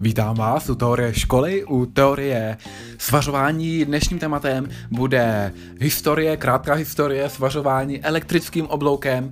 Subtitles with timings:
[0.00, 2.56] Vítám vás u teorie školy, u teorie
[2.98, 3.84] svařování.
[3.84, 9.30] Dnešním tématem bude historie, krátká historie svařování elektrickým obloukem.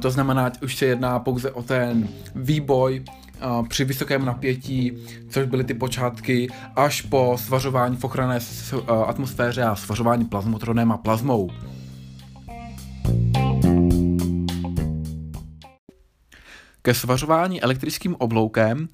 [0.00, 3.04] To znamená, že už se jedná pouze o ten výboj
[3.68, 4.92] při vysokém napětí,
[5.28, 8.38] což byly ty počátky, až po svařování v ochranné
[9.06, 11.50] atmosféře a svařování plazmotronem a plazmou.
[16.86, 18.88] Ke svařování elektrickým obloukem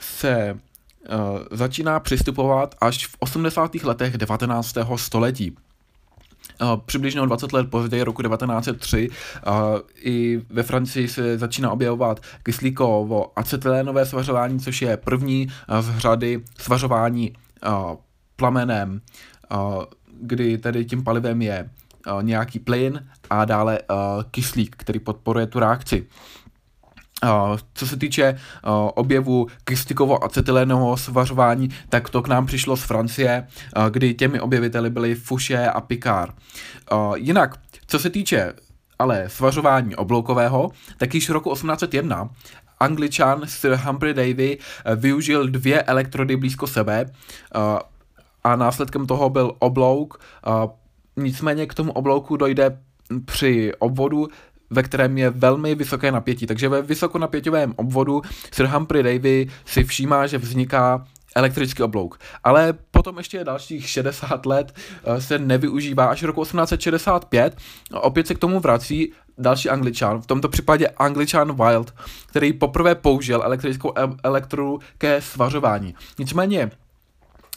[0.00, 1.18] se uh,
[1.50, 3.74] začíná přistupovat až v 80.
[3.74, 4.76] letech 19.
[4.96, 5.56] století.
[6.62, 9.54] Uh, přibližně o 20 let později, roku 1903, uh,
[10.02, 15.48] i ve Francii se začíná objevovat kyslíkovo acetylénové svařování, což je první
[15.80, 17.32] z řady svařování
[18.36, 19.00] plamenem,
[20.20, 21.70] kdy tedy tím palivem je
[22.22, 23.78] nějaký plyn a dále
[24.30, 26.06] kyslík, který podporuje tu reakci.
[27.22, 32.82] Uh, co se týče uh, objevu kystikovo acetylénového svařování, tak to k nám přišlo z
[32.82, 33.46] Francie,
[33.76, 36.34] uh, kdy těmi objeviteli byli Fouché a Picard.
[37.16, 38.52] Jinak, co se týče
[38.98, 42.28] ale svařování obloukového, tak již roku 1801
[42.80, 44.58] angličan Sir Humphrey Davy
[44.96, 47.06] využil dvě elektrody blízko sebe
[48.44, 50.20] a následkem toho byl oblouk.
[51.16, 52.78] Nicméně k tomu oblouku dojde
[53.24, 54.28] při obvodu
[54.72, 56.46] ve kterém je velmi vysoké napětí.
[56.46, 61.06] Takže ve vysokonapěťovém obvodu Sir Humphrey Davy si všímá, že vzniká
[61.36, 62.18] elektrický oblouk.
[62.44, 67.56] Ale potom ještě dalších 60 let eh, se nevyužívá až roku 1865.
[67.92, 71.94] Opět se k tomu vrací další angličan, v tomto případě angličan Wild,
[72.26, 75.94] který poprvé použil elektrickou elektrodu ke svařování.
[76.18, 76.70] Nicméně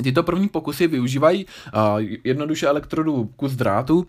[0.04, 1.82] tyto první pokusy využívají uh,
[2.24, 4.08] jednoduše elektrodu kus drátu,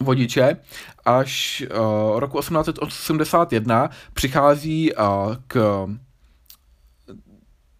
[0.00, 0.56] vodiče
[1.04, 5.04] až uh, roku 1881 přichází uh,
[5.46, 5.86] k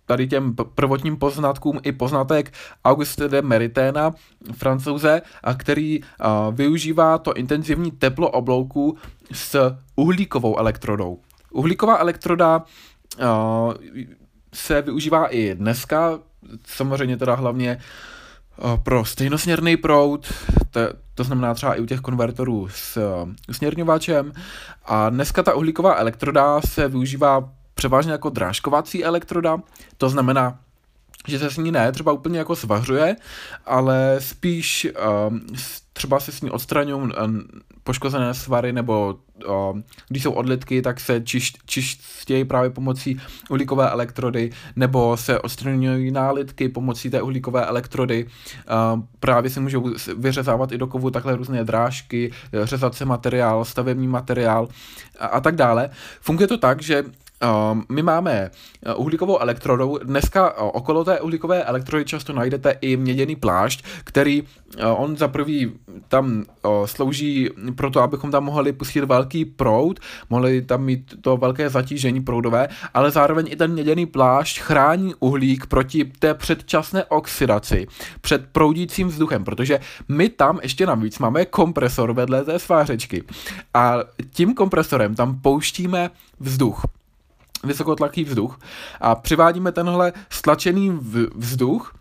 [0.06, 2.52] tady těm prvotním poznatkům i poznatek
[2.84, 4.11] Auguste de Meriténa,
[4.52, 6.06] francouze, a který uh,
[6.55, 8.96] využívá to intenzivní teplo oblouku
[9.33, 11.18] s uhlíkovou elektrodou.
[11.50, 12.62] Uhlíková elektroda
[13.20, 13.74] uh,
[14.55, 16.18] se využívá i dneska,
[16.67, 17.79] samozřejmě teda hlavně
[18.83, 20.33] pro stejnosměrný proud,
[20.70, 20.80] to,
[21.14, 22.98] to znamená třeba i u těch konvertorů s
[23.48, 24.33] usměrňovačem.
[24.85, 29.58] A dneska ta uhlíková elektroda se využívá převážně jako drážkovací elektroda,
[29.96, 30.58] to znamená,
[31.28, 33.16] že se s ní ne třeba úplně jako svařuje,
[33.66, 34.88] ale spíš
[35.28, 35.40] um,
[35.92, 37.42] třeba se s ní odstraňují um,
[37.84, 39.18] poškozené svary, nebo
[39.48, 42.00] um, když jsou odlitky, tak se čiš,
[42.48, 48.27] právě pomocí uhlíkové elektrody, nebo se odstraňují nálitky pomocí té uhlíkové elektrody.
[48.92, 52.32] Um, právě se můžou vyřezávat i do kovu takhle různé drážky,
[52.62, 54.68] řezat se materiál, stavební materiál
[55.18, 55.90] a, a tak dále.
[56.20, 57.05] Funguje to tak, že
[57.89, 58.51] my máme
[58.86, 59.98] eh, uhlíkovou elektrodou.
[59.98, 64.42] Dneska eh, okolo té uhlíkové elektrody často najdete i měděný plášť, který
[64.79, 65.73] eh, on za prvý
[66.08, 66.45] tam
[66.85, 72.20] slouží pro to, abychom tam mohli pustit velký proud, mohli tam mít to velké zatížení
[72.20, 77.86] proudové, ale zároveň i ten měděný plášť chrání uhlík proti té předčasné oxidaci,
[78.20, 83.24] před proudícím vzduchem, protože my tam ještě navíc máme kompresor vedle té svářečky
[83.74, 83.98] a
[84.30, 86.11] tím kompresorem tam pouštíme
[86.41, 86.85] vzduch
[87.64, 88.58] vysokotlaký vzduch
[89.00, 90.90] a přivádíme tenhle stlačený
[91.34, 91.95] vzduch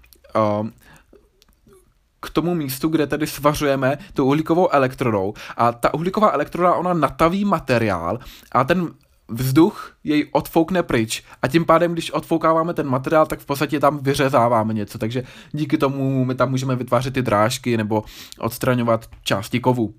[2.22, 7.45] k tomu místu, kde tedy svařujeme tu uhlíkovou elektrodou a ta uhlíková elektroda, ona nataví
[7.45, 8.19] materiál
[8.51, 8.89] a ten
[9.31, 13.97] vzduch jej odfoukne pryč a tím pádem, když odfoukáváme ten materiál, tak v podstatě tam
[13.97, 18.03] vyřezáváme něco, takže díky tomu my tam můžeme vytvářet ty drážky nebo
[18.39, 19.93] odstraňovat části kovu.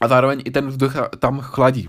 [0.00, 1.88] A zároveň i ten vzduch tam chladí.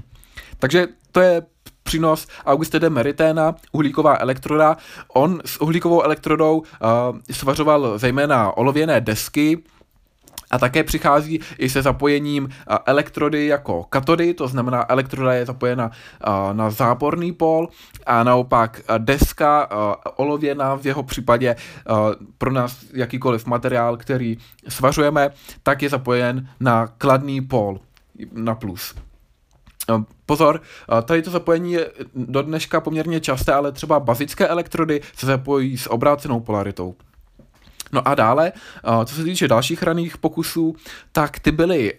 [0.60, 1.42] Takže to je
[1.84, 4.78] přínos Auguste de Meriténa, uhlíková elektroda.
[5.08, 6.66] On s uhlíkovou elektrodou uh,
[7.32, 9.64] svařoval zejména olověné desky,
[10.52, 12.50] a také přichází i se zapojením
[12.86, 15.92] elektrody jako katody, to znamená elektroda je zapojena
[16.54, 17.70] na záporný pol
[18.06, 19.70] a naopak deska
[20.16, 21.56] olověná v jeho případě
[22.38, 24.38] pro nás jakýkoliv materiál, který
[24.68, 25.30] svařujeme,
[25.64, 27.80] tak je zapojen na kladný pol
[28.34, 28.96] na plus.
[29.90, 30.62] No, pozor,
[31.06, 35.92] tady to zapojení je do dneška poměrně časté, ale třeba bazické elektrody se zapojí s
[35.92, 36.96] obrácenou polaritou.
[37.92, 38.52] No a dále,
[39.06, 40.76] co se týče dalších raných pokusů,
[41.12, 41.94] tak ty byly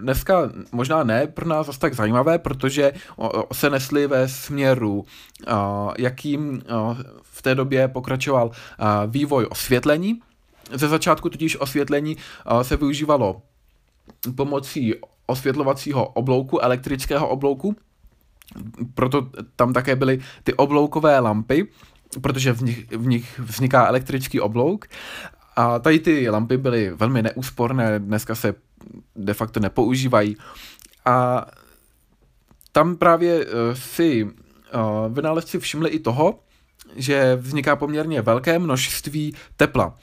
[0.00, 2.92] dneska možná ne pro nás zase tak zajímavé, protože
[3.52, 5.04] se nesly ve směru,
[5.98, 6.62] jakým
[7.22, 8.50] v té době pokračoval
[9.06, 10.20] vývoj osvětlení.
[10.72, 12.16] Ze začátku totiž osvětlení
[12.62, 13.42] se využívalo
[14.36, 14.94] pomocí
[15.26, 17.76] osvětlovacího oblouku, elektrického oblouku,
[18.94, 21.68] proto tam také byly ty obloukové lampy,
[22.20, 24.86] protože v nich, v nich vzniká elektrický oblouk.
[25.56, 28.54] A tady ty lampy byly velmi neúsporné, dneska se
[29.16, 30.36] de facto nepoužívají.
[31.04, 31.46] A
[32.72, 34.78] tam právě eh, si eh,
[35.08, 36.38] vynálezci všimli i toho,
[36.96, 39.96] že vzniká poměrně velké množství tepla.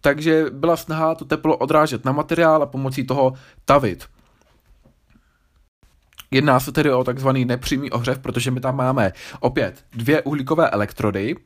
[0.00, 3.32] Takže byla snaha to teplo odrážet na materiál a pomocí toho
[3.64, 4.04] tavit.
[6.30, 11.36] Jedná se tedy o takzvaný nepřímý ohřev, protože my tam máme opět dvě uhlíkové elektrody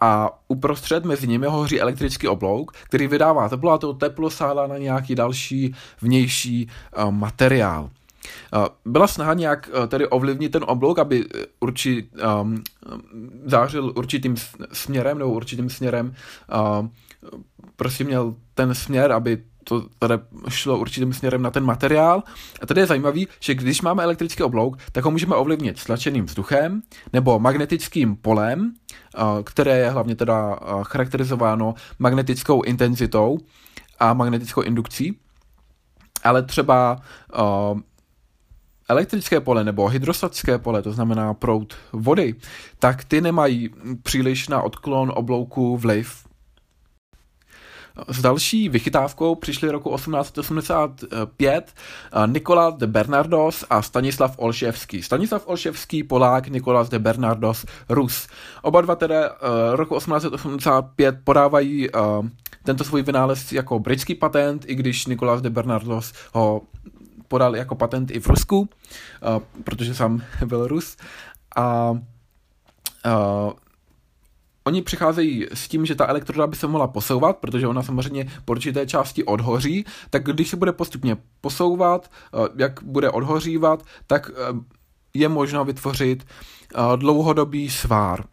[0.00, 4.78] a uprostřed mezi nimi hoří elektrický oblouk, který vydává teplo a to teplo sálá na
[4.78, 7.90] nějaký další vnější uh, materiál.
[8.56, 11.24] Uh, byla snaha nějak uh, tedy ovlivnit ten oblouk, aby
[11.60, 12.08] urči,
[12.42, 12.62] um,
[13.44, 14.36] zářil určitým
[14.72, 16.14] směrem nebo určitým směrem
[16.54, 16.86] uh,
[17.76, 20.14] prostě měl ten směr, aby to tady
[20.48, 22.22] šlo určitým směrem na ten materiál.
[22.62, 26.82] A tady je zajímavý, že když máme elektrický oblouk, tak ho můžeme ovlivnit stlačeným vzduchem
[27.12, 28.72] nebo magnetickým polem,
[29.44, 33.38] které je hlavně teda charakterizováno magnetickou intenzitou
[33.98, 35.18] a magnetickou indukcí.
[36.24, 36.96] Ale třeba
[38.88, 42.34] elektrické pole nebo hydrostatické pole, to znamená proud vody,
[42.78, 43.70] tak ty nemají
[44.02, 46.27] příliš na odklon oblouku vliv
[48.08, 51.74] s další vychytávkou přišli roku 1885
[52.12, 55.02] eh, Nikola de Bernardos a Stanislav Olševský.
[55.02, 58.28] Stanislav Olševský, Polák, Nikolas de Bernardos, Rus.
[58.62, 59.24] Oba dva tedy uh,
[59.72, 62.26] roku 1885 podávají uh,
[62.64, 66.62] tento svůj vynález jako britský patent, i když Nikolas de Bernardos ho
[67.28, 68.68] podal jako patent i v Rusku,
[69.64, 70.96] protože sám byl Rus.
[71.56, 71.92] A
[74.68, 78.52] Oni přicházejí s tím, že ta elektroda by se mohla posouvat, protože ona samozřejmě po
[78.52, 84.60] určité části odhoří, tak když se bude postupně posouvat, eh, jak bude odhořívat, tak eh,
[85.14, 88.24] je možno vytvořit eh, dlouhodobý svár.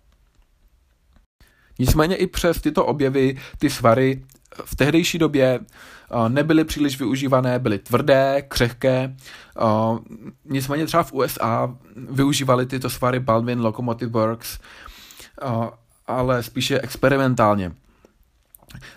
[1.79, 4.23] Nicméně i přes tyto objevy ty svary
[4.65, 5.59] v tehdejší době
[6.27, 9.15] nebyly příliš využívané, byly tvrdé, křehké.
[10.45, 14.59] Nicméně třeba v USA využívali tyto svary Baldwin Locomotive Works
[16.07, 17.71] ale spíše experimentálně.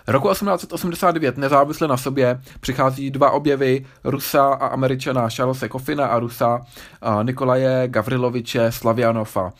[0.07, 6.61] Roku 1889 nezávisle na sobě přichází dva objevy Rusa a Američana Charlesa Kofina a Rusa
[7.01, 9.53] a Nikolaje Gavriloviče Slavianova,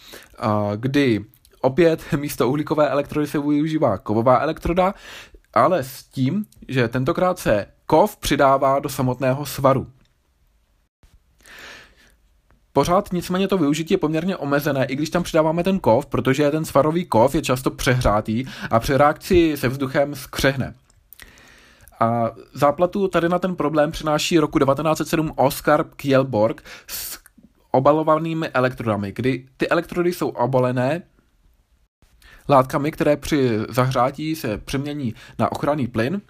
[0.75, 1.25] kdy
[1.61, 4.93] opět místo uhlíkové elektrody se využívá kovová elektroda,
[5.53, 9.87] ale s tím, že tentokrát se kov přidává do samotného svaru.
[12.79, 16.65] Pořád nicméně to využití je poměrně omezené, i když tam přidáváme ten kov, protože ten
[16.65, 20.73] svarový kov je často přehrátý a při reakci se vzduchem skřehne.
[21.99, 27.19] A záplatu tady na ten problém přináší roku 1907 Oscar Kielborg s
[27.71, 31.01] obalovanými elektrodami, kdy ty elektrody jsou obalené
[32.49, 36.21] látkami, které při zahřátí se přemění na ochranný plyn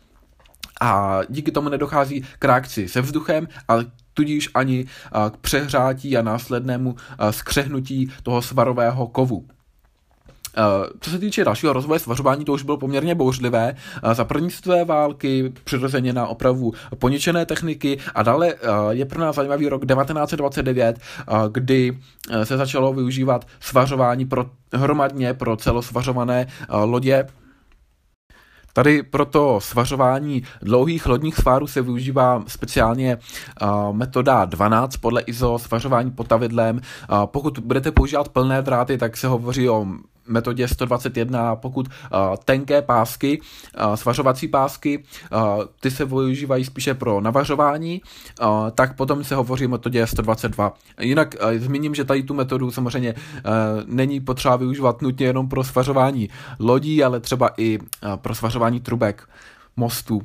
[0.81, 3.85] a díky tomu nedochází k reakci se vzduchem, ale
[4.19, 4.85] tudíž ani
[5.31, 6.95] k přehrátí a následnému
[7.31, 9.45] skřehnutí toho svarového kovu.
[10.99, 13.75] Co se týče dalšího rozvoje svařování, to už bylo poměrně bouřlivé.
[14.13, 18.53] Za první světové války přirozeně na opravu poničené techniky a dále
[18.89, 20.99] je pro nás zajímavý rok 1929,
[21.51, 21.97] kdy
[22.43, 27.27] se začalo využívat svařování pro hromadně pro celosvařované lodě
[28.73, 33.17] Tady pro to svařování dlouhých lodních svárů se využívá speciálně
[33.91, 36.81] metoda 12 podle ISO svařování potavidlem.
[37.25, 39.85] Pokud budete používat plné dráty, tak se hovoří o
[40.29, 41.87] metodě 121, pokud
[42.45, 43.41] tenké pásky,
[43.95, 45.03] svařovací pásky,
[45.79, 48.01] ty se využívají spíše pro navařování,
[48.75, 50.73] tak potom se hovoří o metodě 122.
[51.01, 53.15] Jinak zmíním, že tady tu metodu samozřejmě
[53.85, 57.79] není potřeba využívat nutně jenom pro svařování lodí, ale třeba i
[58.15, 59.29] pro svařování trubek,
[59.77, 60.21] mostů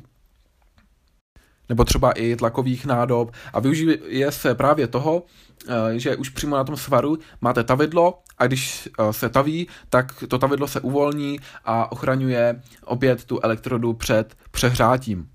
[1.69, 5.23] nebo třeba i tlakových nádob a využije se právě toho,
[5.67, 10.23] eh, že už přímo na tom svaru máte tavidlo a když eh, se taví, tak
[10.27, 15.29] to tavidlo se uvolní a ochraňuje opět tu elektrodu před přehrátím.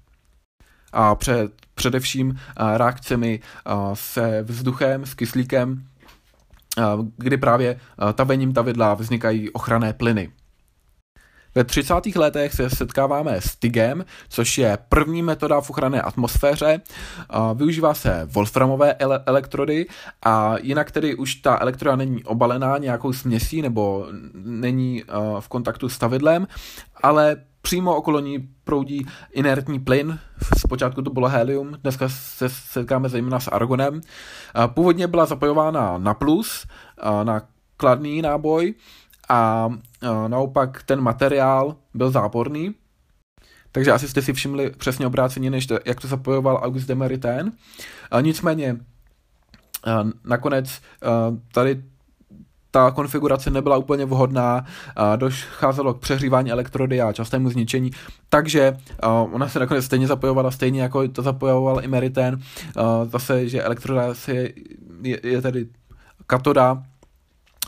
[0.93, 3.41] A před, především eh, reakcemi
[3.95, 5.85] se vzduchem, s kyslíkem,
[7.17, 7.81] kdy právě
[8.15, 10.33] tavením tavidla vznikají ochranné plyny.
[11.55, 11.95] Ve 30.
[12.17, 16.81] letech se setkáváme s TIGem, což je první metoda v ochranné atmosféře.
[17.55, 19.87] Využívá se wolframové ele- elektrody
[20.25, 25.05] a jinak tedy už ta elektroda není obalená nějakou směsí nebo není
[25.41, 26.47] v kontaktu s stavidlem,
[27.03, 30.19] ale přímo okolo ní proudí inertní plyn,
[30.59, 34.01] zpočátku to bylo helium, dneska se setkáme zejména s argonem.
[34.67, 36.67] Původně byla zapojována na plus,
[37.23, 37.43] na
[37.77, 38.75] kladný náboj
[39.31, 39.71] a
[40.29, 42.75] naopak ten materiál byl záporný,
[43.73, 47.53] takže asi jste si všimli přesně obráceně, než to, jak to zapojoval August de Maritain.
[48.21, 48.77] Nicméně
[50.25, 50.81] nakonec
[51.53, 51.83] tady
[52.71, 54.65] ta konfigurace nebyla úplně vhodná,
[55.17, 57.91] docházelo k přehřívání elektrody a častému zničení,
[58.29, 58.77] takže
[59.31, 62.41] ona se nakonec stejně zapojovala, stejně jako to zapojoval i Meriten,
[63.05, 64.15] zase, že elektroda
[65.03, 65.67] je, je tedy
[66.27, 66.83] katoda,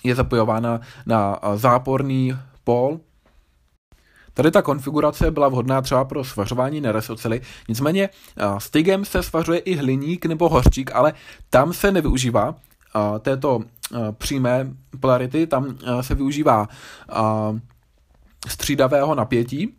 [0.04, 3.00] je zapojována na záporný pól,
[4.34, 8.08] Tady ta konfigurace byla vhodná třeba pro svařování neresocely, nicméně
[8.58, 11.12] s tygem se svařuje i hliník nebo hořčík, ale
[11.50, 12.54] tam se nevyužívá
[13.20, 13.60] této
[14.12, 16.68] přímé polarity, tam se využívá
[18.48, 19.74] střídavého napětí,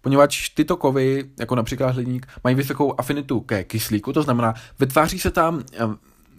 [0.00, 5.30] poněvadž tyto kovy, jako například hliník, mají vysokou afinitu ke kyslíku, to znamená, vytváří se
[5.30, 5.62] tam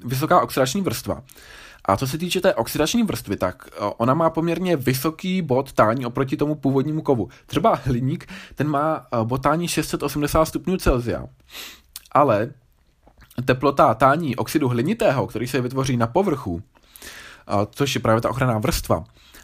[0.06, 1.24] vysoká oxidační vrstva.
[1.88, 6.38] A co se týče té oxidační vrstvy, tak ona má poměrně vysoký bod tání oproti
[6.38, 7.30] tomu původnímu kovu.
[7.46, 11.26] Třeba hliník, ten má bod tání 680 stupňů Celsia,
[12.12, 12.50] ale
[13.46, 16.64] teplota tání oxidu hlinitého, který se vytvoří na povrchu,
[17.72, 19.04] což je právě ta ochranná vrstva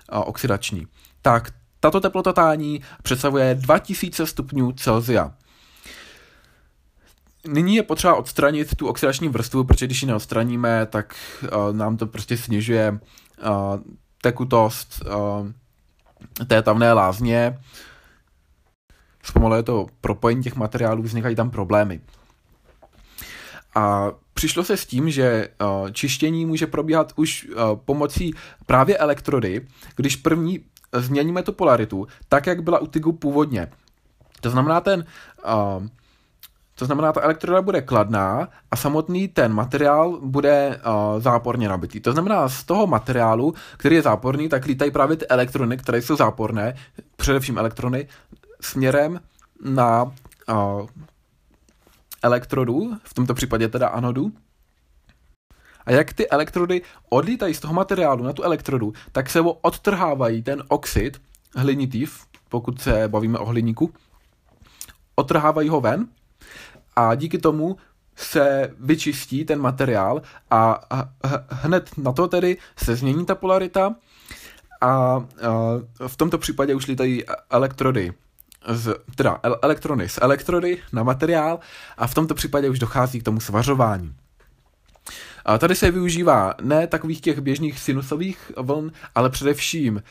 [0.10, 0.88] oxidační,
[1.22, 5.32] tak tato teplota tání představuje 2000 stupňů Celsia.
[7.48, 12.08] Nyní je potřeba odstranit tu oxidační vrstvu, protože když ji neodstraníme, tak uh, nám to
[12.08, 13.50] prostě snižuje uh,
[14.22, 15.52] tekutost uh,
[16.48, 17.60] té tamné lázně.
[19.24, 22.02] Zpomaluje to propojení těch materiálů, vznikají tam problémy.
[23.76, 28.34] A přišlo se s tím, že uh, čištění může probíhat už uh, pomocí
[28.66, 33.72] právě elektrody, když první změníme tu polaritu, tak, jak byla u TIGu původně.
[34.42, 35.06] To znamená, ten
[35.46, 35.88] uh,
[36.82, 42.00] to znamená, ta elektroda bude kladná a samotný ten materiál bude uh, záporně nabitý.
[42.00, 46.16] To znamená, z toho materiálu, který je záporný, tak lítají právě ty elektrony, které jsou
[46.16, 46.74] záporné,
[47.16, 48.08] především elektrony,
[48.62, 49.20] směrem
[49.66, 50.88] na uh,
[52.24, 54.32] elektrodu, v tomto případě teda anodu.
[55.86, 60.64] A jak ty elektrody odlítají z toho materiálu na tu elektrodu, tak se odtrhávají ten
[60.68, 61.22] oxid
[61.56, 62.06] hlinitý,
[62.50, 63.94] pokud se bavíme o hliníku,
[65.16, 66.08] odtrhávají ho ven
[66.96, 67.78] a díky tomu
[68.16, 70.22] se vyčistí ten materiál
[70.52, 70.82] a
[71.50, 73.96] hned na to tedy se změní ta polarita
[74.82, 75.20] a
[76.08, 78.14] v tomto případě už lítají elektrody
[78.68, 81.60] z, teda elektrony z elektrody na materiál
[81.98, 84.16] a v tomto případě už dochází k tomu svařování.
[85.46, 90.04] A tady se využívá ne takových těch běžných sinusových vln, ale především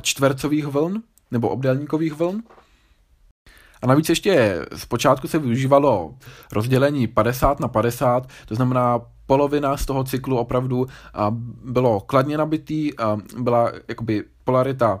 [0.00, 2.42] čtvercových vln nebo obdélníkových vln.
[3.84, 6.14] A navíc ještě zpočátku se využívalo
[6.52, 10.86] rozdělení 50 na 50, to znamená polovina z toho cyklu opravdu
[11.64, 12.90] bylo kladně nabitý,
[13.38, 15.00] byla jakoby polarita,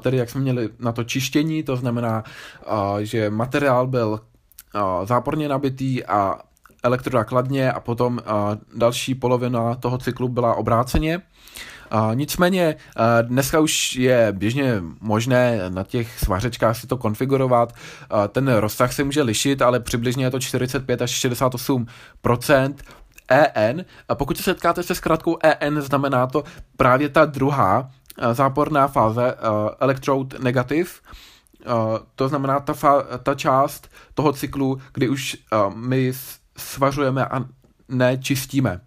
[0.00, 2.24] tedy jak jsme měli na to čištění, to znamená,
[3.00, 4.20] že materiál byl
[5.04, 6.38] záporně nabitý a
[6.82, 8.20] elektroda kladně a potom
[8.76, 11.22] další polovina toho cyklu byla obráceně.
[11.94, 17.72] Uh, nicméně uh, dneska už je běžně možné na těch svařečkách si to konfigurovat.
[17.72, 22.74] Uh, ten rozsah se může lišit, ale přibližně je to 45 až 68%
[23.28, 23.84] EN.
[24.08, 26.44] A pokud se setkáte se zkrátkou EN, znamená to
[26.76, 29.34] právě ta druhá uh, záporná fáze
[29.80, 30.90] electrode negative,
[31.66, 31.72] uh,
[32.14, 35.36] to znamená ta, fa- ta část toho cyklu, kdy už
[35.74, 36.12] my
[36.56, 37.44] svařujeme a
[37.88, 38.80] nečistíme.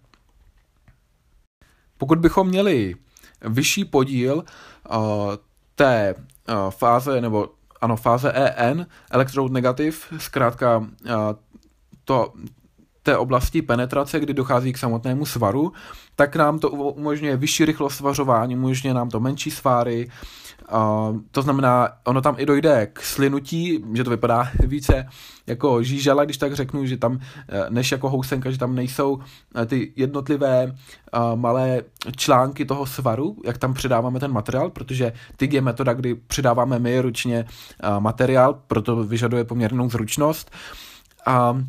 [2.04, 2.94] Pokud bychom měli
[3.40, 4.96] vyšší podíl uh,
[5.74, 7.48] té uh, fáze, nebo
[7.80, 10.86] ano, fáze EN, electrode negative, zkrátka uh,
[12.04, 12.32] to,
[13.02, 15.72] té oblasti penetrace, kdy dochází k samotnému svaru,
[16.16, 20.10] tak nám to umožňuje vyšší rychlost svařování, umožňuje nám to menší sváry,
[20.72, 25.08] Uh, to znamená, ono tam i dojde k slinutí, že to vypadá více
[25.46, 29.18] jako žížela, když tak řeknu, že tam eh, než jako housenka, že tam nejsou
[29.56, 31.82] eh, ty jednotlivé uh, malé
[32.16, 37.00] články toho svaru, jak tam přidáváme ten materiál, protože TIG je metoda, kdy přidáváme my
[37.00, 40.50] ručně uh, materiál, proto vyžaduje poměrnou zručnost.
[41.26, 41.60] A Uh,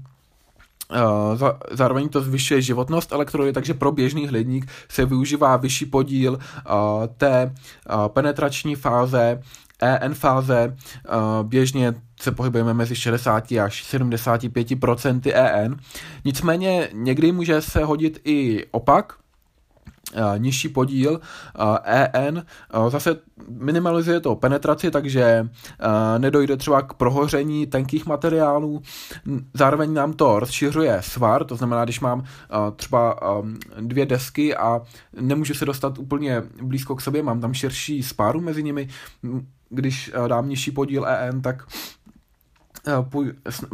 [1.72, 6.40] zároveň to zvyšuje životnost elektrody, takže pro běžný hliník se využívá vyšší podíl uh,
[7.18, 7.54] té
[7.90, 9.42] uh, penetrační fáze
[9.82, 10.76] EN fáze
[11.44, 15.78] běžně se pohybujeme mezi 60 až 75% EN.
[16.26, 19.14] Nicméně někdy může se hodit i opak,
[20.38, 21.20] nižší podíl
[21.84, 22.46] EN
[22.90, 23.18] zase
[23.50, 25.50] minimalizuje to penetraci, takže
[26.18, 28.82] nedojde třeba k prohoření tenkých materiálů.
[29.54, 32.24] Zároveň nám to rozšiřuje svar, to znamená, když mám
[32.76, 33.20] třeba
[33.80, 34.82] dvě desky a
[35.22, 38.88] nemůžu se dostat úplně blízko k sobě, mám tam širší spáru mezi nimi,
[39.70, 41.68] když dám nižší podíl EN, tak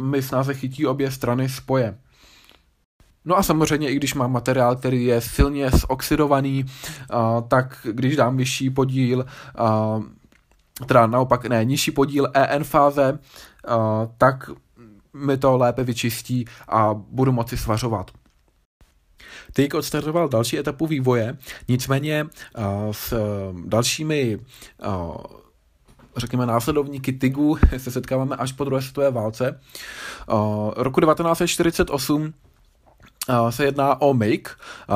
[0.00, 1.98] mi snáze chytí obě strany spoje.
[3.24, 6.64] No a samozřejmě, i když mám materiál, který je silně zoxidovaný,
[7.48, 9.26] tak když dám vyšší podíl,
[10.86, 13.18] teda naopak ne, nižší podíl EN fáze,
[14.18, 14.50] tak
[15.12, 18.10] mi to lépe vyčistí a budu moci svařovat.
[19.52, 21.38] Tyk odstartoval další etapu vývoje,
[21.68, 22.26] nicméně
[22.90, 23.14] s
[23.64, 24.38] dalšími
[26.16, 29.60] řekněme, následovníky TIGu se setkáváme až po druhé světové válce.
[30.76, 32.34] Roku 1948
[33.50, 34.50] se jedná o make,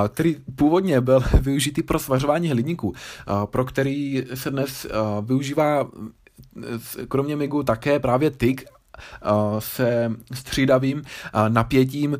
[0.08, 2.94] který původně byl využitý pro svařování hliníku,
[3.44, 4.86] pro který se dnes
[5.22, 5.86] využívá
[7.08, 8.64] kromě MIGu také právě TIG
[9.58, 11.02] se střídavým
[11.48, 12.18] napětím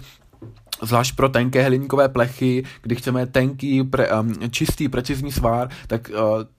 [0.82, 4.08] zvlášť pro tenké hliníkové plechy, kdy chceme tenký, pre,
[4.50, 6.10] čistý, precizní svár, tak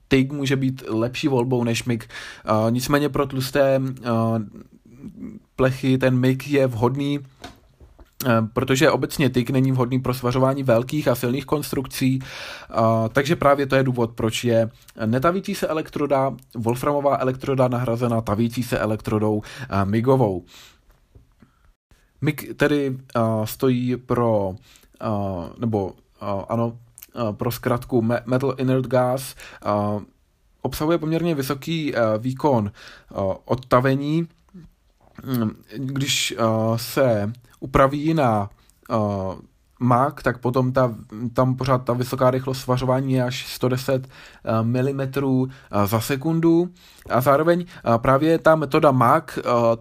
[0.07, 2.09] TIG může být lepší volbou než MIG.
[2.69, 3.81] Nicméně pro tlusté
[5.55, 7.19] plechy ten MIG je vhodný
[8.53, 12.19] protože obecně tyk není vhodný pro svařování velkých a silných konstrukcí,
[13.13, 14.69] takže právě to je důvod, proč je
[15.05, 20.45] netavící se elektroda, wolframová elektroda nahrazena tavící se elektrodou eh, MIGovou.
[22.21, 22.97] MIG tedy
[23.45, 24.55] stojí pro,
[25.57, 25.93] nebo
[26.49, 26.77] ano,
[27.31, 29.35] pro zkratku Metal Inert Gas,
[30.61, 32.71] obsahuje poměrně vysoký výkon
[33.45, 34.27] odtavení,
[35.25, 36.35] hm, když
[36.75, 38.49] se upraví na
[38.89, 39.35] uh,
[39.79, 40.95] Mac, tak potom ta,
[41.33, 44.07] tam pořád ta vysoká rychlost svařování je až 110
[44.61, 45.01] mm
[45.85, 46.69] za sekundu
[47.09, 47.65] a zároveň
[47.97, 49.23] právě ta metoda Mac,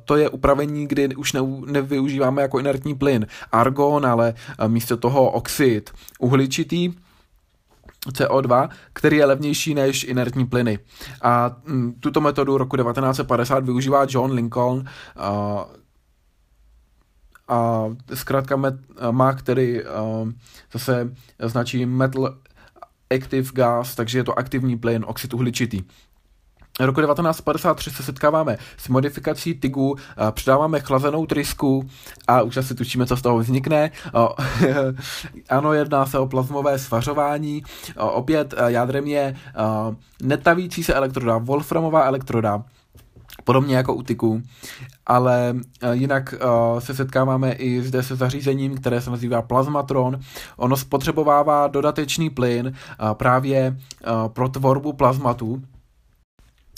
[0.04, 4.34] to je upravení, kdy už ne, nevyužíváme jako inertní plyn argon, ale
[4.66, 6.92] místo toho oxid uhličitý,
[8.12, 10.78] CO2, který je levnější než inertní plyny.
[11.22, 14.84] A m, tuto metodu roku 1950 využívá John Lincoln,
[17.48, 18.74] a zkrátka met,
[19.10, 19.88] má, který uh,
[20.72, 22.34] zase značí metal
[23.14, 25.82] active gas, takže je to aktivní plyn, oxid uhličitý.
[26.80, 29.96] Roku 1953 se setkáváme s modifikací TIGu,
[30.30, 31.88] přidáváme chlazenou trysku
[32.28, 33.90] a už asi tučíme, co z toho vznikne.
[35.48, 37.62] ano, jedná se o plazmové svařování.
[37.96, 39.36] Opět jádrem je
[40.22, 42.64] netavící se elektroda, wolframová elektroda,
[43.46, 44.42] podobně jako u tyku,
[45.06, 50.20] ale uh, jinak uh, se setkáváme i zde se zařízením, které se nazývá plazmatron.
[50.56, 53.76] Ono spotřebovává dodatečný plyn uh, právě
[54.28, 55.62] pro tvorbu plazmatu,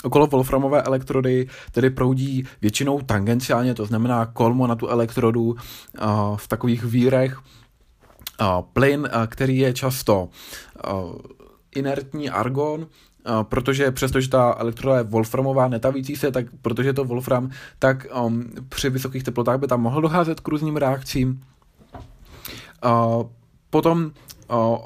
[0.03, 5.57] Okolo wolframové elektrody tedy proudí většinou tangenciálně, to znamená kolmo na tu elektrodu
[6.37, 7.39] v takových vírech.
[8.73, 10.29] Plyn, který je často
[11.77, 12.87] inertní argon,
[13.43, 18.45] protože přestože ta elektroda je wolframová, netavící se, tak protože je to wolfram, tak um,
[18.69, 21.43] při vysokých teplotách by tam mohlo docházet k různým reakcím.
[22.85, 23.27] Uh,
[23.71, 24.11] potom
[24.51, 24.79] uh,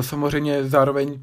[0.00, 1.20] samozřejmě zároveň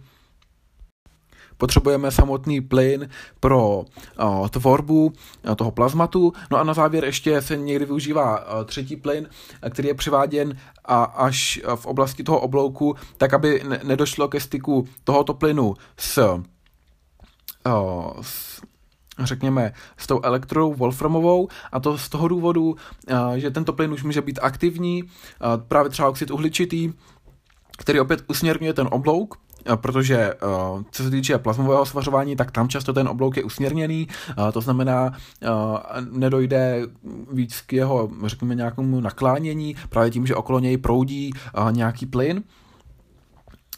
[1.57, 6.33] potřebujeme samotný plyn pro uh, tvorbu uh, toho plazmatu.
[6.51, 9.29] No a na závěr ještě se někdy využívá uh, třetí plyn,
[9.69, 14.87] který je přiváděn a až v oblasti toho oblouku, tak aby ne- nedošlo ke styku
[15.03, 16.41] tohoto plynu s, uh,
[18.21, 18.61] s
[19.19, 22.75] řekněme, s tou elektrodou wolframovou a to z toho důvodu,
[23.35, 25.03] že tento plyn už může být aktivní,
[25.67, 26.93] právě třeba oxid uhličitý,
[27.77, 29.37] který opět usměrňuje ten oblouk
[29.75, 30.37] protože eh,
[30.91, 35.11] co se týče plazmového svařování, tak tam často ten oblouk je usměrněný, eh, to znamená,
[35.43, 35.47] eh,
[36.11, 36.81] nedojde
[37.31, 41.33] víc k jeho, řekněme, nějakému naklánění, právě tím, že okolo něj proudí
[41.71, 42.43] nějaký plyn.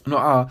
[0.08, 0.48] No a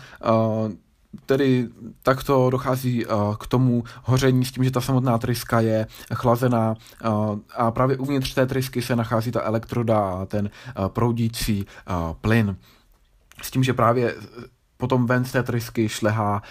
[1.25, 1.67] tedy
[2.03, 3.05] takto dochází
[3.39, 6.75] k tomu hoření s tím, že ta samotná tryska je chlazená
[7.57, 10.49] a právě uvnitř té trysky se nachází ta elektroda a ten
[10.87, 11.65] proudící
[12.21, 12.57] plyn.
[13.41, 14.15] S tím, že právě
[14.77, 16.41] potom ven z té trysky šlehá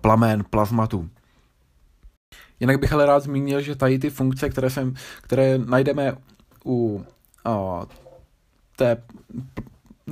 [0.00, 1.10] plamen plazmatu.
[2.60, 6.16] Jinak bych ale rád zmínil, že tady ty funkce, které, jsem, které najdeme
[6.66, 7.04] u
[7.44, 7.80] a,
[8.76, 9.02] té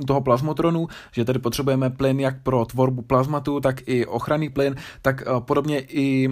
[0.07, 5.23] toho plazmotronu, že tady potřebujeme plyn jak pro tvorbu plazmatu, tak i ochranný plyn, tak
[5.39, 6.29] podobně i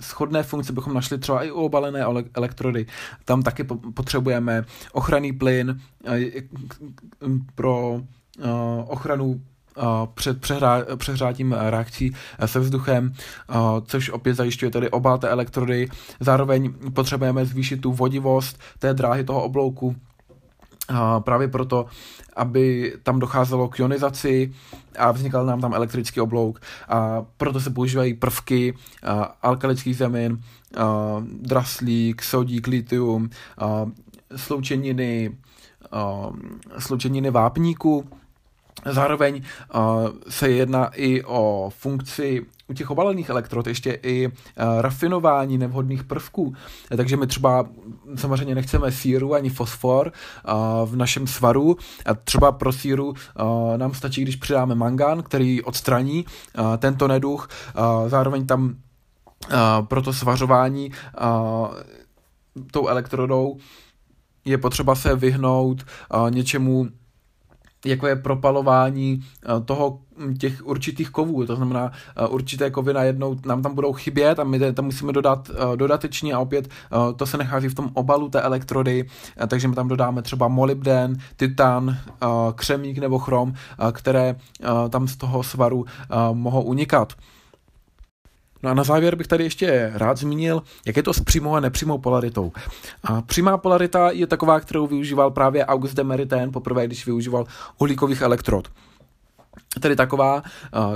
[0.00, 2.00] shodné funkce bychom našli třeba i u obalené
[2.34, 2.86] elektrody.
[3.24, 3.64] Tam taky
[3.94, 5.80] potřebujeme ochranný plyn
[7.54, 8.00] pro
[8.86, 9.42] ochranu
[10.14, 12.14] před přehrá, přehrátím reakcí
[12.46, 13.14] se vzduchem,
[13.84, 15.88] což opět zajišťuje tedy obal té elektrody.
[16.20, 19.96] Zároveň potřebujeme zvýšit tu vodivost té dráhy toho oblouku,
[21.18, 21.86] právě proto,
[22.36, 24.52] aby tam docházelo k ionizaci
[24.98, 26.60] a vznikal nám tam elektrický oblouk.
[26.88, 28.74] A proto se používají prvky
[29.42, 30.42] alkalických zemin,
[31.42, 33.30] draslík, sodík, litium,
[34.36, 35.36] sloučeniny,
[36.78, 38.08] sloučeniny vápníku,
[38.86, 39.42] Zároveň
[39.74, 39.80] uh,
[40.28, 44.32] se jedná i o funkci u těch obalených elektrod ještě i uh,
[44.80, 46.54] rafinování nevhodných prvků.
[46.96, 47.66] Takže my třeba
[48.16, 51.76] samozřejmě nechceme síru ani fosfor uh, v našem svaru.
[52.06, 53.14] A třeba pro síru uh,
[53.76, 56.24] nám stačí, když přidáme mangan, který odstraní
[56.58, 57.48] uh, tento neduch.
[57.78, 61.68] Uh, zároveň tam uh, pro to svařování uh,
[62.72, 63.56] tou elektrodou
[64.44, 66.88] je potřeba se vyhnout uh, něčemu
[67.84, 73.36] jako je propalování eh, toho hm, těch určitých kovů, to znamená eh, určité kovy najednou
[73.46, 76.68] nám tam budou chybět a my tam musíme dodat eh, dodatečně a opět
[77.16, 79.08] to se nachází v tom obalu té elektrody,
[79.48, 81.96] takže my tam dodáme třeba molybden, titan,
[82.54, 83.54] křemík nebo chrom,
[83.92, 84.36] které
[84.90, 85.84] tam z toho svaru
[86.32, 87.12] mohou unikat.
[88.62, 91.60] No a na závěr bych tady ještě rád zmínil, jak je to s přímou a
[91.60, 92.52] nepřímou polaritou.
[93.04, 97.46] A přímá polarita je taková, kterou využíval právě August de Maritain poprvé, když využíval
[97.78, 98.68] uhlíkových elektrod.
[99.80, 100.42] Tedy taková,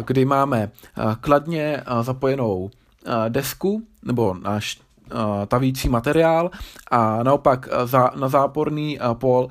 [0.04, 0.70] kdy máme
[1.20, 2.70] kladně zapojenou
[3.28, 4.80] desku nebo náš
[5.48, 6.50] tavící materiál
[6.90, 9.48] a naopak za, na záporný pol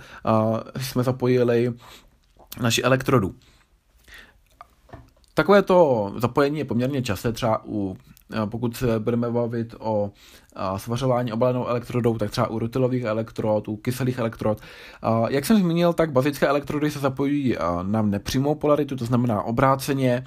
[0.79, 1.73] jsme zapojili
[2.61, 3.35] naši elektrodu.
[5.33, 7.97] Takové to zapojení je poměrně časté, třeba u
[8.45, 10.11] pokud se budeme bavit o
[10.77, 14.61] svařování obalenou elektrodou, tak třeba u rutilových elektrod, u kyselých elektrod.
[15.27, 20.23] Jak jsem zmínil, tak bazické elektrody se zapojují na nepřímou polaritu, to znamená obráceně.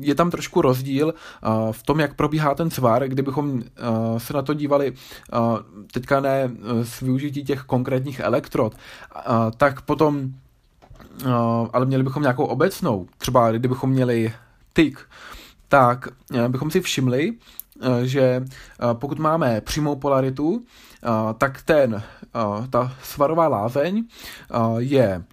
[0.00, 1.14] Je tam trošku rozdíl
[1.72, 3.62] v tom, jak probíhá ten svar, kdybychom
[4.18, 4.92] se na to dívali
[5.92, 6.50] teďka ne
[6.82, 8.74] s využití těch konkrétních elektrod,
[9.56, 10.28] tak potom
[11.22, 11.30] Uh,
[11.72, 14.32] ale měli bychom nějakou obecnou, třeba kdybychom měli
[14.72, 15.08] tyk,
[15.68, 18.44] tak uh, bychom si všimli, uh, že
[18.92, 20.64] pokud máme přímou polaritu,
[21.38, 22.02] tak ten,
[22.70, 24.04] ta svarová lázeň
[24.78, 25.24] je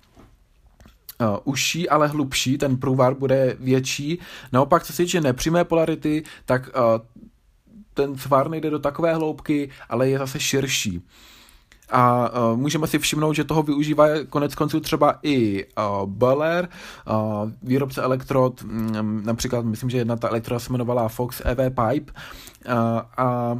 [1.43, 4.19] užší, ale hlubší, ten průvar bude větší.
[4.51, 6.69] Naopak, co se týče nepřímé polarity, tak
[7.93, 11.01] ten svar nejde do takové hloubky, ale je zase širší.
[11.91, 16.69] A uh, můžeme si všimnout, že toho využívá konec konců třeba i uh, Boller,
[17.09, 22.11] uh, výrobce elektrod, um, například myslím, že jedna ta elektroda se jmenovala Fox EV Pipe.
[22.67, 22.73] Uh,
[23.17, 23.59] a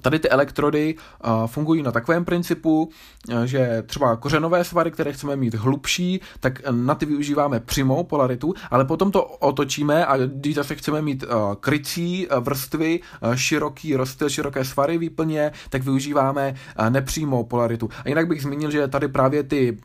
[0.00, 2.88] Tady ty elektrody uh, fungují na takovém principu,
[3.28, 8.54] uh, že třeba kořenové svary, které chceme mít hlubší, tak na ty využíváme přímou polaritu,
[8.70, 11.24] ale potom to otočíme a když zase chceme mít
[11.60, 13.00] krycí vrstvy,
[13.34, 16.54] široký rozstyl, široké svary výplně, tak využíváme
[16.88, 17.88] nepřímou polaritu.
[18.04, 19.78] A jinak bych zmínil, že tady právě ty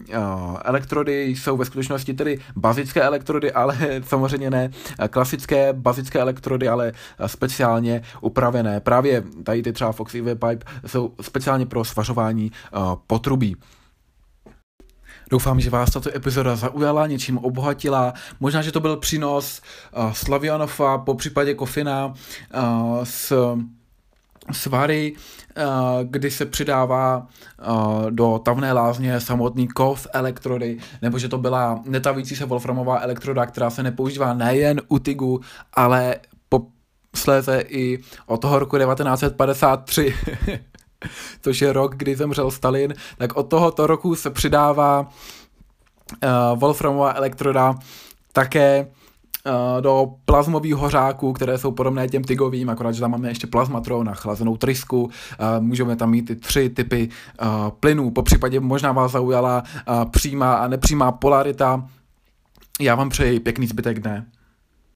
[0.66, 4.70] elektrody jsou ve skutečnosti tedy bazické elektrody, ale samozřejmě ne
[5.10, 6.92] klasické bazické elektrody, ale
[7.26, 8.80] speciálně upravené.
[8.80, 13.56] Právě tady ty třeba Fox EV Pipe jsou speciálně pro svařování uh, potrubí.
[15.30, 18.14] Doufám, že vás tato epizoda zaujala, něčím obohatila.
[18.40, 19.62] Možná, že to byl přínos
[19.98, 22.14] uh, Slavianova, po případě Kofina uh,
[23.04, 23.58] s
[24.52, 25.16] svary,
[26.04, 27.28] kdy se přidává
[28.10, 33.70] do tavné lázně samotný kov elektrody, nebo že to byla netavící se wolframová elektroda, která
[33.70, 35.42] se nepoužívá nejen u TIGu,
[35.74, 36.16] ale
[37.20, 40.14] sléze i od toho roku 1953,
[41.42, 47.76] což je rok, kdy zemřel Stalin, tak od tohoto roku se přidává uh, Wolframová elektroda
[48.34, 48.88] také
[49.46, 54.10] uh, do plazmových hořáků, které jsou podobné těm tygovým, akorát, že tam máme ještě plazmatron
[54.10, 55.04] a chlazenou trysku.
[55.04, 55.12] Uh,
[55.60, 57.10] můžeme tam mít ty tři typy
[57.42, 57.48] uh,
[57.80, 58.12] plynů.
[58.12, 61.88] Po případě možná vás zaujala uh, přímá a nepřímá polarita.
[62.82, 64.26] Já vám přeji pěkný zbytek dne.